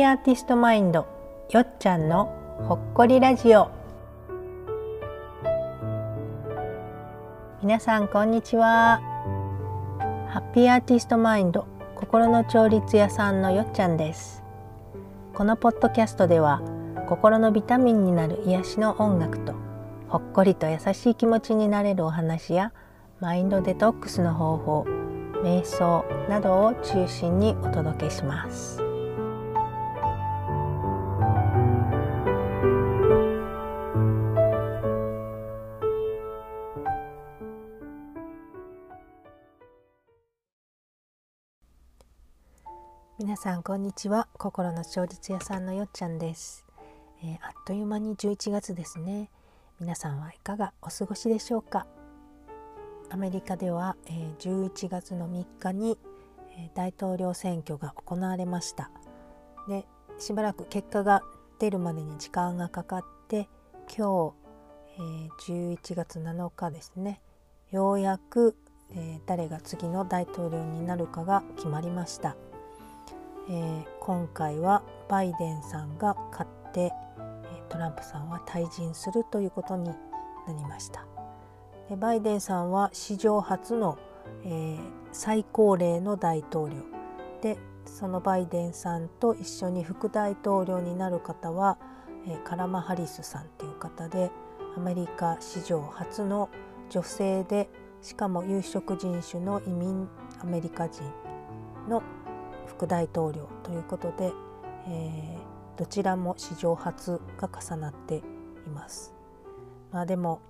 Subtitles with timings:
[0.00, 1.06] ーアーティストマインド
[1.50, 2.26] よっちゃんの
[2.68, 3.70] ほっこりラジオ。
[7.62, 9.00] 皆さんこんにちは。
[10.28, 14.42] ハッピーアーティストマインド心の調律屋さんのよっちゃんです。
[15.34, 16.60] このポッドキャストでは
[17.08, 19.54] 心のビタミンになる癒しの音楽と
[20.08, 22.72] ほっこりと優しい気持ちになれるお話や
[23.20, 24.86] マインドデトックスの方法
[25.42, 28.85] 瞑想などを中心にお届けします。
[43.36, 44.28] 皆さんこんにちは。
[44.38, 46.64] 心の調律屋さんのよっちゃんです、
[47.22, 49.28] えー、あっという間に11月ですね。
[49.78, 51.86] 皆さんはいかがお過ごしでしょうか？
[53.10, 55.98] アメリカでは、えー、11月の3日に、
[56.56, 58.90] えー、大統領選挙が行われました。
[59.68, 59.84] で
[60.18, 61.20] しばらく結果が
[61.58, 63.50] 出るまでに時間がかかって
[63.94, 64.34] 今日、
[64.96, 67.20] えー、11月7日ですね。
[67.70, 68.56] ようやく、
[68.92, 72.34] えー、誰が次の大統領になるかが決まりました。
[73.48, 76.92] えー、今回はバイデンさんが勝って
[77.68, 79.94] トランプさんは退陣するということにな
[80.48, 81.06] りました。
[81.88, 83.98] でバイデンさんは史上初の、
[84.44, 84.78] えー、
[85.12, 86.76] 最高齢の大統領。
[87.40, 91.78] でそのバイデンさんと一緒に副大統領になる方は、
[92.26, 94.30] えー、カラマ・ハリスさんっていう方で
[94.76, 96.50] アメリカ史上初の
[96.90, 97.68] 女性で
[98.02, 100.08] しかも有色人種の移民
[100.40, 101.02] アメリカ人
[101.88, 102.02] の
[102.66, 104.32] 副大統領ということで、
[104.88, 108.22] えー、どちらも史上初が重なってい
[108.74, 109.14] ます。
[109.92, 110.40] まあ、でも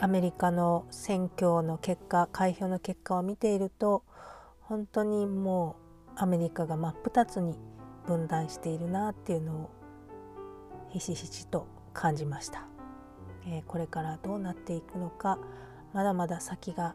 [0.00, 4.02] アメリカの選挙の結果開票の結果を見ていると
[4.60, 5.76] 本当にも
[6.16, 7.54] うアメリカが真っ二つに
[8.06, 9.70] 分断しているなっていうのを
[10.90, 12.66] ひしひしと感じました、
[13.46, 15.38] えー、これからどうなっていくのか
[15.92, 16.94] まだまだ先が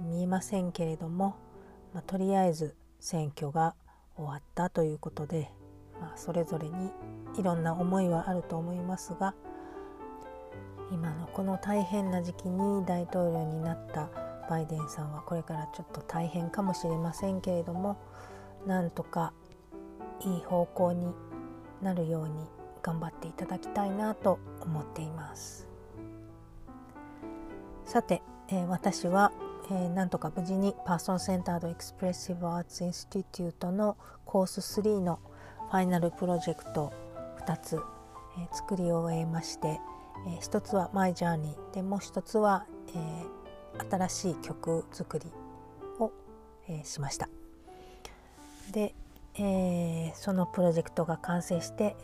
[0.00, 1.36] 見えませんけれども、
[1.94, 3.74] まあ、とりあえず選挙が
[4.16, 5.50] 終わったということで、
[6.00, 6.90] まあ、それぞれに
[7.38, 9.34] いろんな思いはあると思いますが
[10.90, 14.08] 今のこの大変な時期に大統領になった
[14.48, 17.98] バイデンさんはこれからちょっと大変かもしれませんけれども
[18.66, 19.32] なんとか
[20.20, 21.12] いい方向に
[21.82, 22.34] なるように
[22.82, 25.68] 頑張っていただきたいなと思っています。
[27.84, 29.32] さて、えー、私は
[29.70, 35.20] えー、なんとか無事に Person-Centered Expressive Arts Institute のコース3の
[35.70, 36.92] ファイナルプロジェクト
[37.46, 37.76] 2つ、
[38.38, 39.78] えー、作り終えまして、
[40.26, 45.26] えー、1つは My Journey でもう1つは、えー、新しい曲作り
[45.98, 46.12] を、
[46.68, 47.28] えー、しました。
[48.72, 48.94] で、
[49.34, 51.94] えー、そのプロジェクトが完成して、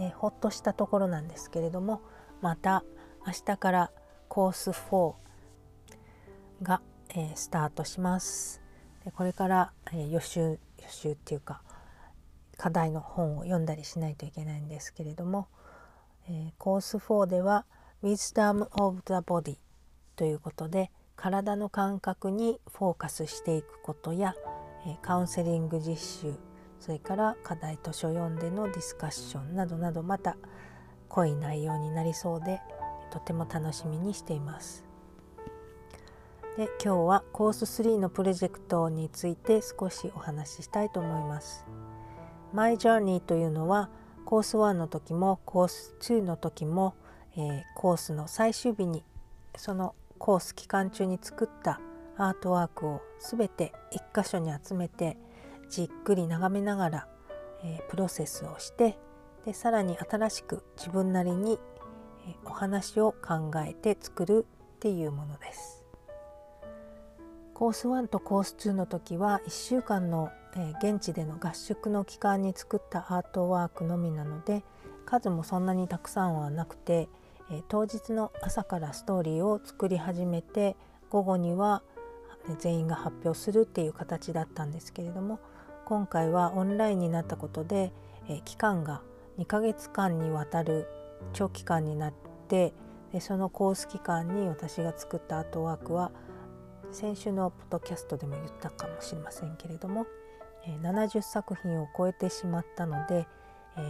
[0.00, 2.00] えー、ほっとしたところなんですけれども
[2.40, 2.84] また
[3.26, 3.90] 明日から
[4.28, 5.14] コース4
[6.62, 6.80] が
[7.14, 8.60] えー、スタートします。
[9.04, 10.58] でこれから、えー、予習予
[10.88, 11.62] 習っていうか
[12.56, 15.48] 課題の本を読んだりしないといけないんですけれども、
[16.28, 17.66] えー、コース4では
[18.02, 19.58] 「Wisdom of the Body」
[20.16, 24.34] ということで体の感覚にフォーカスしていくことや、
[24.86, 26.34] えー、カウンセリング実習
[26.80, 30.36] それから課題図書読んでのディスカッションなどなどまた
[31.08, 32.60] 濃い内容になりそうで
[33.10, 34.93] とても楽しみにしています。
[36.56, 41.66] で今日はコース3のプロジェクトについて少しお話ししたいと思います。
[42.52, 43.90] My Journey というのは
[44.24, 46.94] コース1の時もコース2の時も、
[47.36, 49.02] えー、コースの最終日に
[49.56, 51.80] そのコース期間中に作った
[52.16, 55.16] アートワークを全て1箇所に集めて
[55.68, 57.08] じっくり眺めながら、
[57.64, 58.96] えー、プロセスをして
[59.44, 61.58] でさらに新しく自分なりに、
[62.28, 64.46] えー、お話を考えて作る
[64.76, 65.83] っていうものです。
[67.54, 70.30] コース1とコース2の時は1週間の、
[70.80, 74.62] 現地での合宿の期間に作ったアートワークのみなので
[75.04, 77.08] 数もそんなにたくさんはなくて、
[77.68, 80.76] 当日の朝からストーリーを作り始めて
[81.10, 81.82] 午後には
[82.58, 85.38] 全員が発表するっていう形だったんですけれども
[85.84, 87.92] 今回はオンラインになったことで、
[88.44, 89.00] 期間が
[89.38, 90.88] 2ヶ月間にわたる
[91.32, 92.12] 長期間になっ
[92.48, 92.72] て
[93.20, 96.10] そのコース期間に私が作ったアートワークは
[96.94, 100.06] 先週のポッドキャストでも言ったかもしれませんけれども、
[100.64, 103.26] え70作品を超えてしまったので、
[103.76, 103.80] え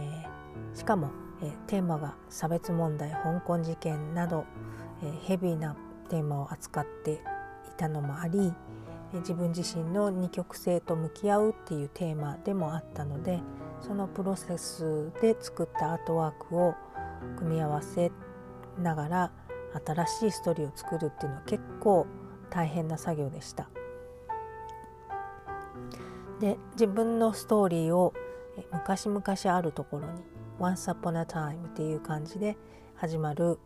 [0.73, 1.11] ー、しかも、
[1.43, 4.43] えー、テーマが差別問題香港事件など、
[5.03, 5.75] えー、ヘビーな
[6.09, 7.17] テーマを扱ってい
[7.77, 8.51] たのもあり、
[9.13, 13.39] え自分自身の二極性と向き合うっていうテーマでもあったので
[13.81, 16.73] そのプロセスで作ったアートワークを
[17.37, 18.11] 組み合わせ
[18.81, 19.31] ながら
[19.85, 22.07] 新しいストーリーを作るっていうのは結構
[22.49, 23.69] 大変な作業でした。
[26.39, 28.13] で自分のストーリーを
[28.71, 29.23] 昔々
[29.55, 30.23] あるところに
[30.59, 32.57] 「Once Upon a Time」っていう感じで
[32.95, 33.57] 始まる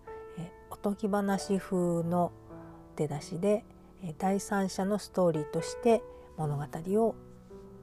[0.70, 2.32] おとぎ話風の
[2.96, 3.66] 出だしで
[4.18, 6.02] 第三者のストーリーとして
[6.38, 6.64] 物語
[7.02, 7.16] を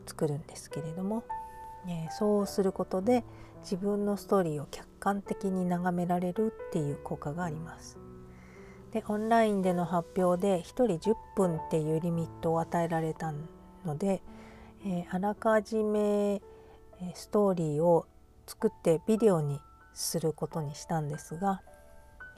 [0.07, 1.25] 作るんですけれども、
[1.89, 3.25] えそうすることで
[3.61, 7.99] 自分のストーリーを客観的に眺められるっていう効果があります。
[8.97, 13.31] でオンラインでの発表で1人10分っていうリミットを与えられた
[13.85, 14.23] ので、
[14.87, 16.41] えー、あらかじめ
[17.13, 18.07] ストーリーを
[18.47, 19.61] 作ってビデオに
[19.93, 21.61] することにしたんですが、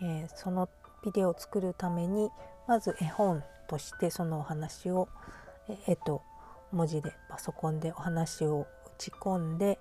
[0.03, 0.69] えー、その
[1.05, 2.29] ビデオを作るために
[2.67, 5.09] まず絵本としてそのお話を
[5.87, 6.23] 絵と
[6.73, 8.67] 文字でパソコンでお話を打
[8.99, 9.79] ち込んで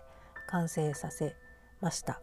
[0.47, 1.35] 完成させ
[1.81, 2.21] ました。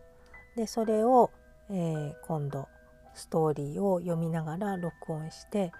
[0.54, 1.32] でそれを、
[1.70, 2.68] えー、今度
[3.14, 5.72] ストーリーを読みながら録音して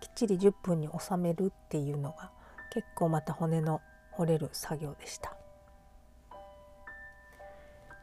[0.00, 2.30] きっちり10分に収めるっていうのが
[2.72, 3.80] 結構また骨の
[4.16, 5.36] 折れる作業でした。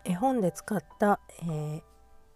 [0.06, 1.82] 絵本で使った、えー、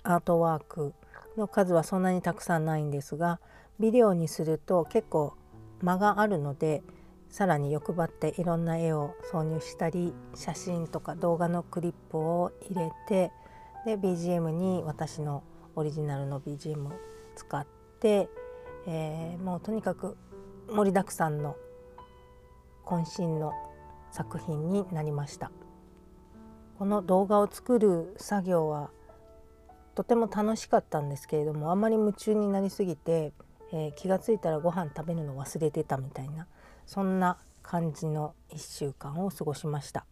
[0.03, 0.93] アートワーク
[1.37, 3.39] の数はそんなにたくさんないんですが
[3.79, 5.35] ビデオにすると結構
[5.81, 6.81] 間があるので
[7.29, 13.31] さらに欲張っていろんな絵を挿入したり写真とか動画のクリップを入れて
[13.85, 15.43] で BGM に私の
[15.79, 16.91] オリジナルの BGM を
[17.35, 17.65] 使っ
[18.01, 18.27] て、
[18.85, 20.17] えー、もうとにかく
[20.69, 21.55] 盛りだくさんの
[22.85, 23.53] 渾身の
[24.11, 25.51] 作品になりました。
[26.77, 28.89] この動画を作る作業は
[29.95, 33.33] とても楽しかったんですけれどもあまり夢中になりすぎて、
[33.73, 36.47] えー、気が付いたらご飯食べるの忘れてたみたいな
[36.85, 40.05] そんな感じの1週間を過ごしました。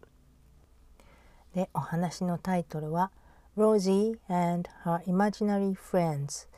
[1.54, 3.10] でお話のタイトルは
[3.58, 6.48] 「Rosie and Her Imaginary Friends」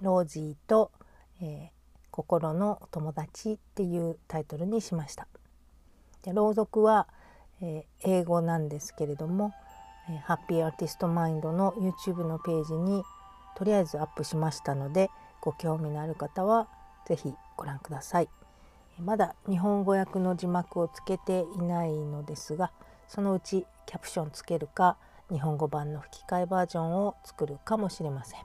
[0.00, 0.92] ロージーと、
[1.40, 1.70] えー、
[2.12, 5.26] 心のお友達っていうタイトルにしました。
[6.22, 7.08] で朗読は、
[7.60, 9.52] えー、英語なんですけれども、
[10.08, 13.02] えー、ハッピーアーティストマインドの YouTube のページに
[13.56, 15.10] とりあえずアップしましたので
[15.40, 16.68] ご興味のある方は
[17.06, 18.28] 是非ご覧ください。
[19.00, 22.70] まだ日本語訳の字幕をつけていないのですが
[23.08, 24.96] そのうちキャプションつけるか
[25.30, 28.40] 日本語版の吹き替えバージョンを作るかもしれません。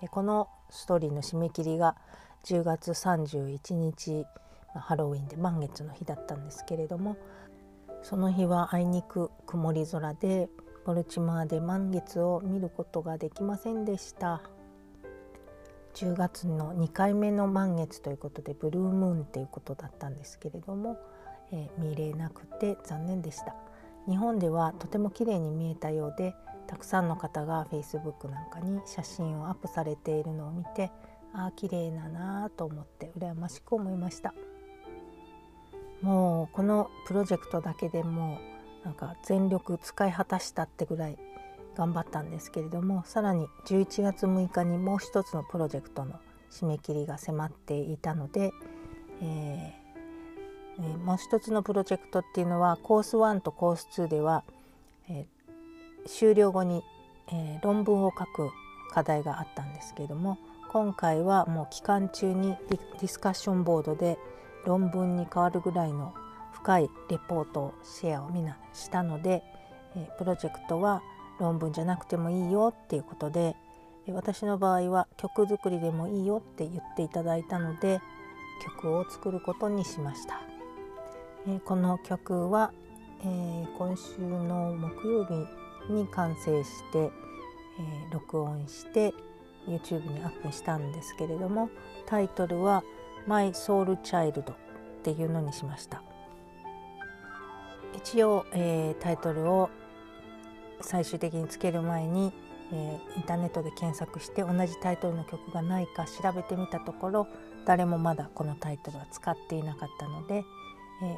[0.00, 1.96] でこのストーリーの締め切りが
[2.44, 4.24] 10月31日
[4.74, 7.16] ハロウィンで満月の日だったんですけれども
[8.02, 10.48] その日はあいにく曇り空で
[10.84, 14.42] ボルチマーで満月を見ることができませんでした
[15.94, 20.98] 10月の2回目の満月ということでブルームーンっていうことだったんですけれども、
[21.52, 23.56] えー、見れなくて残念でした
[24.08, 26.34] 日本ではとても綺麗に見えたようで
[26.66, 30.90] たくさんの方が Facebook なんかに写真をアップされているのを見て
[31.32, 34.34] ああ綺麗だなと思って羨ましく思いました。
[36.02, 38.38] もうこのプロジェクトだけでも
[38.84, 41.18] なんか全力使い果たしたってぐらい
[41.76, 46.20] 頑張ったんですけれどもさらに11月6日にもう一つのプロジェクトの
[46.50, 48.52] 締め切りが迫っていたので、
[49.22, 49.85] えー、
[50.78, 54.44] えー、もう一つのプロジェクトっていうのはコース1とコース2では、
[55.08, 56.82] えー、終了後に、
[57.32, 58.50] え論文を書く
[58.92, 60.38] 課題があったんですけれども
[60.70, 64.16] 今回はもう期間中にディスカッションボードで
[64.64, 66.14] 論文に変わるぐらいの
[66.52, 69.42] 深いレポートシェアをみんなしたので、
[69.96, 71.02] えプロジェクトは
[71.40, 73.56] 論文じゃなくてもいいよっていうことで
[74.12, 78.00] 私の場合は曲作りでもいいよって言っていただいたので
[78.64, 80.55] 曲を作ることにしました。
[81.48, 82.72] えこの曲は、
[83.22, 89.14] えー、今週の木曜日に完成して、えー、録音して
[89.68, 91.70] YouTube にアップしたんですけれども
[92.06, 92.82] タイトルは
[93.26, 94.54] 「My Soul Child」っ
[95.02, 96.02] ていうのにしました。
[97.94, 99.70] 一応、えー、タイトルを
[100.80, 102.32] 最終的につける前に、
[102.72, 107.26] え、インターネットで検索して同じタイトルの曲がないか調べてみたところ
[107.64, 110.44] 誰もまだこのタイトルは使っていなかったので
[111.02, 111.16] 「え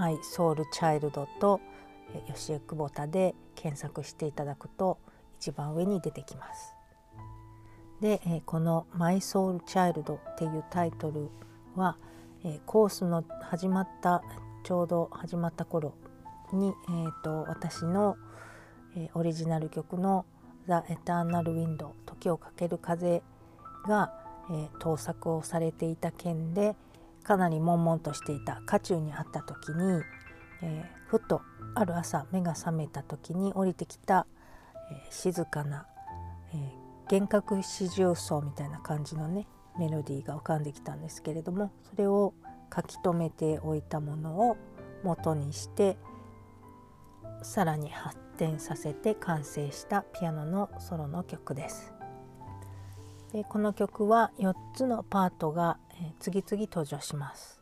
[0.00, 1.60] ー、My Soul Child」と
[2.26, 4.98] 「吉江久保田」で検索していただくと
[5.38, 6.74] 一番上に出てきます。
[8.00, 11.30] で、え、この「My Soul Child」っていうタイトル
[11.76, 11.96] は、
[12.44, 14.22] え、コースの始まった
[14.64, 15.92] ちょうど始まった頃
[16.52, 18.16] に、えーと、私の、
[18.96, 20.24] えー、オリジナル曲の
[20.66, 23.22] 「The Eternal Wind」「時をかける風
[23.86, 24.12] が」
[24.50, 26.74] えー、盗作をされていた件で
[27.22, 30.02] かなり悶々としていた渦中にあった時に、
[30.62, 31.42] えー、ふと
[31.74, 34.26] ある朝目が覚めた時に降りてきた、
[34.90, 35.86] えー、静かな、
[36.52, 36.58] えー、
[37.12, 39.46] 幻覚四重奏みたいな感じのね
[39.78, 42.34] メロディーが浮かんできたんですけれどもそれを
[42.74, 44.56] 書き留めておいたものを
[45.02, 45.96] 元にして
[47.42, 51.99] さらに発展させて完成したピアノのソロの曲です。
[53.32, 55.78] でこの曲は4つのパートが、
[56.18, 57.60] 次々登場します。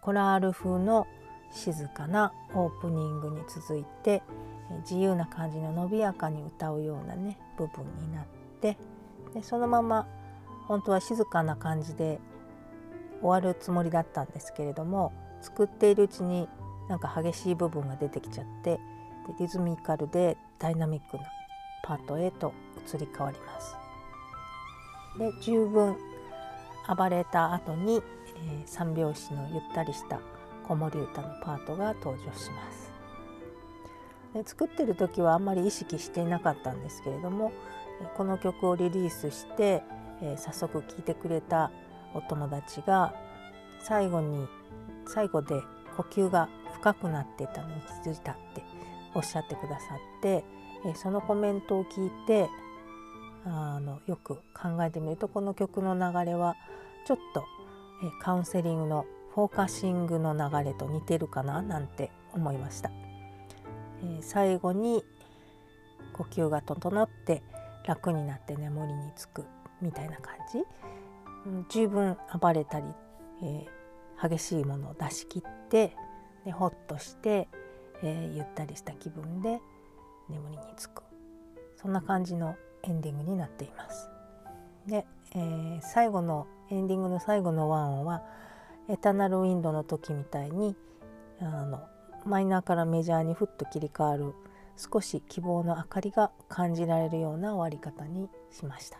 [0.00, 1.06] コラール風の
[1.52, 4.22] 静かなオープニングに続いて
[4.82, 8.24] 自由な感じの伸びやかに歌うようなね部分になっ
[8.60, 8.76] て
[9.34, 10.06] でそのまま
[10.66, 12.20] 本当は静かな感じで
[13.22, 16.48] 終わるつもりだったんですけれども作っているうちに
[16.88, 18.80] なんか激しい部分が出てきちゃってで
[19.40, 21.24] リズミカルでダイナミックな
[21.84, 22.52] パートへと
[22.92, 23.85] 移り変わります。
[25.18, 25.96] で十分
[26.96, 28.02] 暴れた後に、
[28.36, 30.20] えー、三拍子のゆったりした
[30.66, 32.92] 子守歌のパートが登場します。
[34.34, 37.52] で作ってる時はあんまり意識していなかったんですけれども
[38.16, 39.82] この曲をリリースして、
[40.20, 41.70] えー、早速聴いてくれた
[42.14, 43.14] お友達が
[43.80, 44.46] 最後に
[45.06, 45.62] 最後で
[45.96, 48.62] 呼吸が深くなってたのに気づいたって
[49.14, 50.44] おっしゃってくださって、
[50.84, 52.48] えそのコメントを聞いて
[53.46, 56.56] あのよく考えてみるとこの曲の流れは
[57.06, 57.44] ちょっと、
[58.02, 62.90] えカウンセリングのフォーカシングの流れと似てるかななんて思いました。
[64.02, 65.04] え最後に
[66.12, 67.42] 呼吸が整って
[67.86, 69.44] 楽になって眠りにつく
[69.80, 70.64] みたいな感じ、
[71.68, 72.86] 十分暴れたり、
[73.42, 75.92] えー、激しいものを出し切って
[76.44, 77.48] でほっとして、
[78.02, 79.60] えー、ゆったりした気分で
[80.28, 81.02] 眠りにつく
[81.76, 84.08] そんな感じのエンディングになっています。
[84.86, 88.22] で、えー、最後のエンディングの最後のワンは
[88.88, 90.76] エターナルウィンドの時みたいに
[91.40, 91.80] あの
[92.24, 94.34] マイナーからメジャーにふっと切り替わる
[94.76, 98.98] 少し希望の明かりが感じられるような終わり方にしました。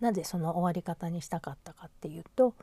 [0.00, 2.54] なぜその終わり方にしたかったかっていうと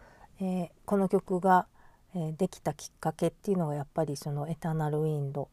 [0.42, 1.68] えー、この曲が、
[2.14, 5.50] えー、できたきっかけっていうのがやっぱりその「エターナル・ウィンド」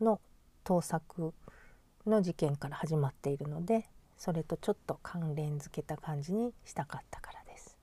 [0.00, 0.20] の
[0.62, 1.34] 盗作
[2.06, 7.78] の事件から始まっているのでそれとちょっと関連づけた感じにしたかったからです。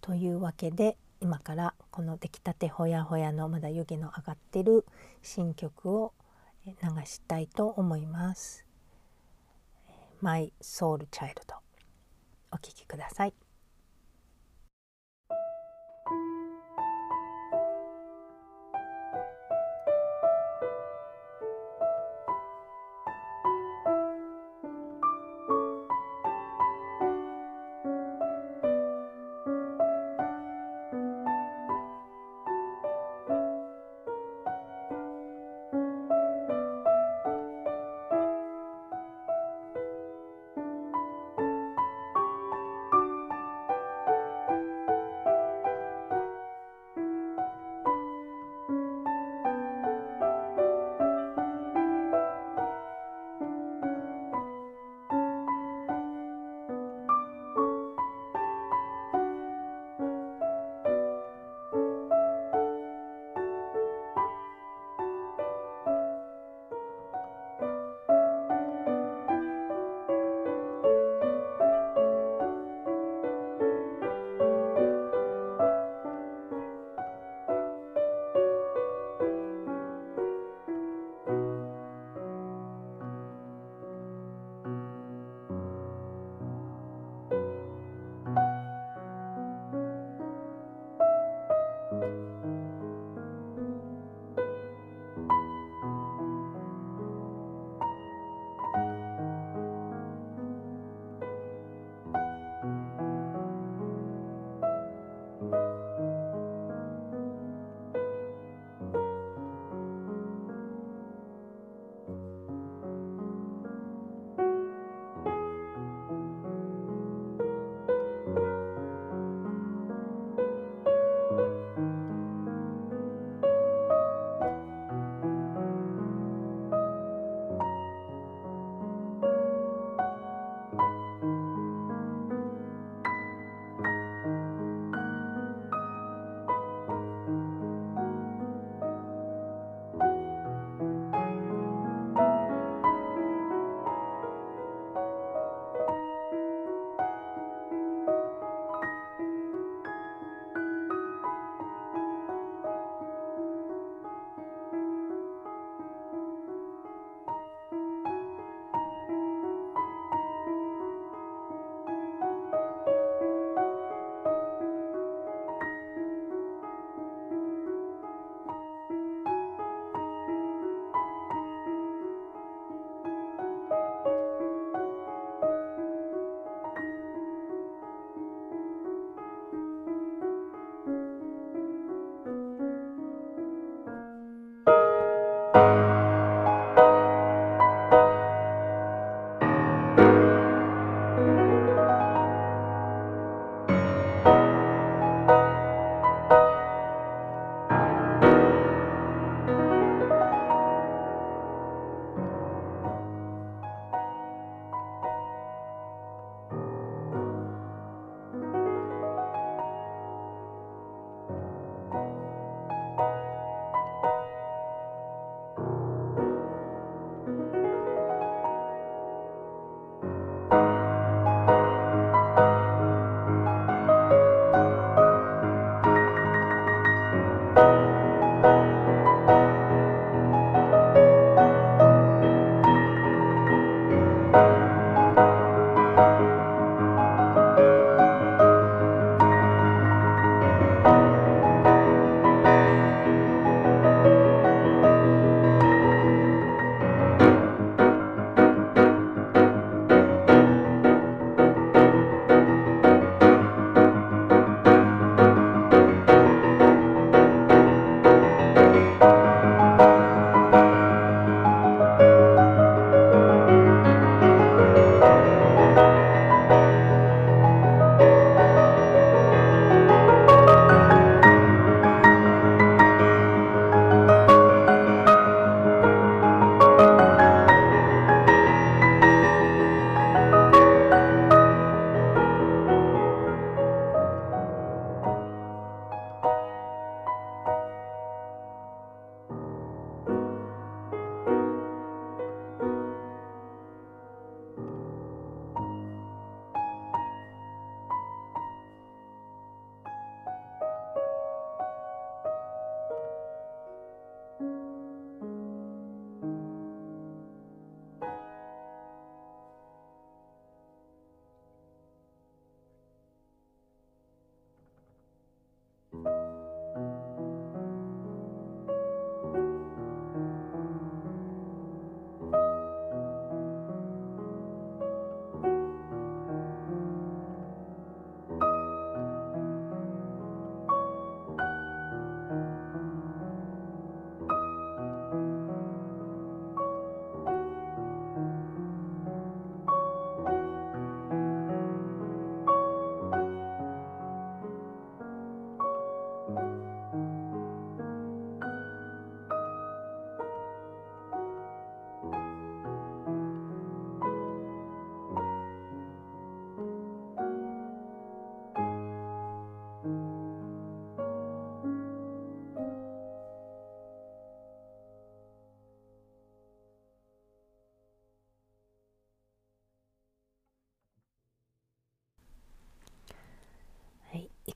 [0.00, 4.84] というわけで今からこの出来たてほやほやのまだ湯気の上がってる
[5.22, 6.12] 新曲を
[6.66, 6.72] 流
[7.04, 8.64] したいと思います。
[10.20, 11.54] My Soul Child
[12.52, 13.41] お聴きください。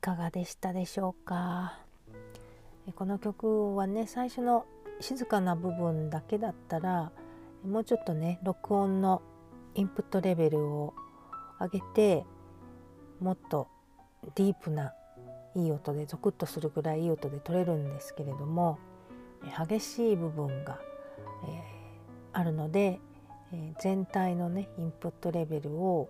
[0.06, 1.80] かがでしたでしょうか？
[2.94, 4.64] この曲はね最初の
[5.00, 7.10] 静かな部分だけだったら
[7.68, 9.20] もうちょっとね録音の
[9.74, 10.94] インプットレベルを
[11.58, 12.24] 上げて
[13.18, 13.66] もっと
[14.36, 14.94] ディープな
[15.56, 18.78] いい音でゾクッとするぐらいいい音で取れるんですけれども
[19.68, 20.78] 激しい部分が、
[21.48, 21.58] えー、
[22.32, 23.00] あるので、
[23.52, 26.08] えー、全体のねインプットレベルを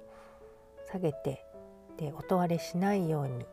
[0.93, 1.47] 下げて
[1.97, 3.47] で音割れしないように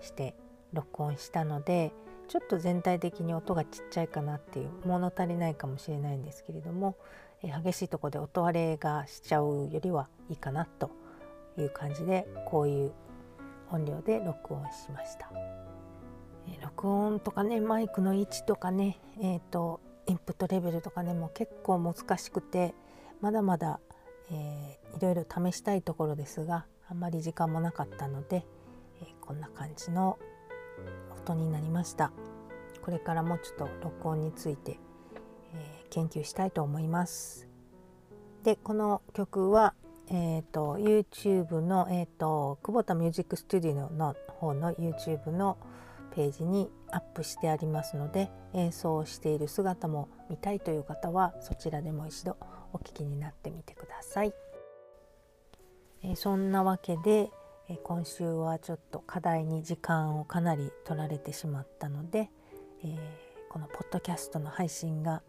[0.00, 0.34] して
[0.72, 1.92] 録音したので
[2.28, 6.96] ちょっと全体的に音がちっちゃいかなっていう物足りないかもしれないんですけれども、
[7.42, 10.92] え、激しいとこで音割れがしちゃうよりはいいかなと
[11.58, 12.92] いう感じでこういう
[13.72, 15.30] 音量で録音しました。
[16.48, 22.74] え録音とかねマイクの位置とかね、えーと、インプットレベルとかねもう結構難しくて
[23.20, 23.80] まだまだ、
[24.30, 28.44] えー、いろいろ試したいところですがあんまり時間もなかったので、
[29.02, 30.18] えー、こんな感じの
[31.16, 32.12] 音になりました
[32.82, 34.78] これからもちょっと録音について、
[35.54, 37.48] えー、研究したいと思います
[38.42, 39.74] でこの曲は
[40.12, 45.56] えーと、YouTube の、えーと、久保田ミュージックスタジオの方の YouTube の
[46.16, 52.36] ページにアップしてありますので演奏している姿も見たいという方はそちらでも一度
[52.72, 54.34] お聴きになってみてください。
[56.02, 57.30] えー、そんなわけで、
[57.70, 62.28] え、今週はちょっと課題に時間をかなり取られてしまったので、
[62.82, 62.98] えー、
[63.48, 65.22] このポッドキャストの配信が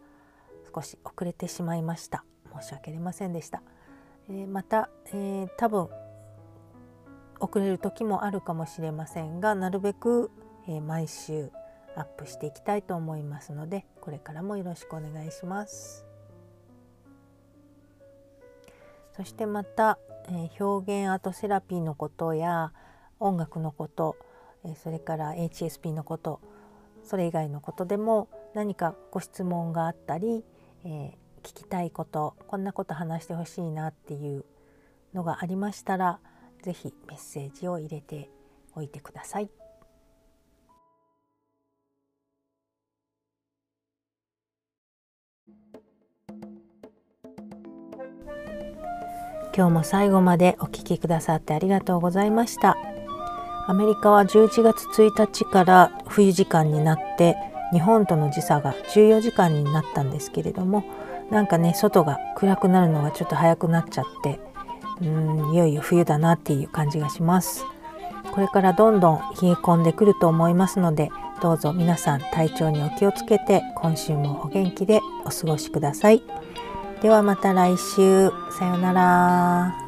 [0.74, 2.24] 少し遅れてしまいました。
[2.60, 3.62] 申し訳ありませんでした。
[4.28, 5.88] えまた、えー、多分
[7.38, 10.32] 遅れる時もあるかもしれませんがなるべく、
[10.66, 11.52] え、毎週
[11.94, 16.11] アップしていきたいと思いますのでこれからもよろしくお願いします。
[19.16, 19.98] そしてまた、
[20.28, 22.72] えー、表現アートセラピーのことや
[23.20, 24.16] 音楽のこと、
[24.64, 26.40] えそれから HSP のこと
[27.04, 30.44] それ以外のことでも何かご質問があったり、
[30.84, 34.44] え聞きたいことこんなこと話してほしいなっていう
[35.14, 36.20] のがありましたら
[36.62, 38.30] 是非メッセージを入れて
[38.74, 39.61] おいてください。
[49.54, 52.76] 今日も最後までお聴きくださってありがとうございました。
[53.68, 57.36] アメリカは11月1日から冬時間になって
[57.72, 60.84] 日本との時差が14時間になったんですけれども
[61.30, 64.40] なんかね外が暗くなるのがちょっと早くなっちゃって
[65.00, 67.64] うんいよいよ冬だなっていう感じがします
[68.32, 71.10] これからどんどん冷え込んでくると思いますので
[71.40, 76.22] どうぞ皆さん体調にお気をつけて今週もお元気でお過ごしください
[77.02, 78.30] ではまた来週。
[78.48, 79.81] さようなら。